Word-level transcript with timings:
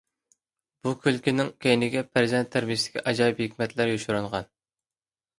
بۇ 0.85 0.93
كۈلكىنىڭ 1.01 1.51
كەينىگە 1.65 2.01
پەرزەنت 2.17 2.49
تەربىيەسىدىكى 2.55 3.03
ئاجايىپ 3.11 3.43
ھېكمەتلەر 3.43 3.91
يوشۇرۇنغان. 3.93 4.49